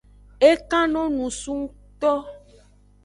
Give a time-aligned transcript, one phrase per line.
[0.49, 2.13] E kan no nusu ngto.